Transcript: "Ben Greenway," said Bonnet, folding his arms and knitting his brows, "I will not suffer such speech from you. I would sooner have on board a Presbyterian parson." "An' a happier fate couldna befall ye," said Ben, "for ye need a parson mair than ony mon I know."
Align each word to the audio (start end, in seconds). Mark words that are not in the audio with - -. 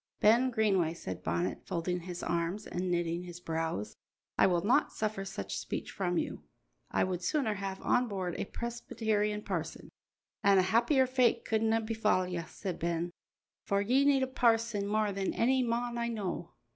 "Ben 0.19 0.49
Greenway," 0.49 0.95
said 0.95 1.21
Bonnet, 1.21 1.61
folding 1.67 1.99
his 1.99 2.23
arms 2.23 2.65
and 2.65 2.89
knitting 2.89 3.21
his 3.21 3.39
brows, 3.39 3.95
"I 4.35 4.47
will 4.47 4.65
not 4.65 4.91
suffer 4.91 5.23
such 5.23 5.59
speech 5.59 5.91
from 5.91 6.17
you. 6.17 6.41
I 6.89 7.03
would 7.03 7.21
sooner 7.21 7.53
have 7.53 7.79
on 7.83 8.07
board 8.07 8.33
a 8.39 8.45
Presbyterian 8.45 9.43
parson." 9.43 9.89
"An' 10.43 10.57
a 10.57 10.63
happier 10.63 11.05
fate 11.05 11.45
couldna 11.45 11.81
befall 11.81 12.25
ye," 12.27 12.43
said 12.47 12.79
Ben, 12.79 13.11
"for 13.63 13.79
ye 13.79 14.03
need 14.03 14.23
a 14.23 14.27
parson 14.27 14.89
mair 14.91 15.11
than 15.13 15.35
ony 15.39 15.61
mon 15.61 15.99
I 15.99 16.07
know." 16.07 16.55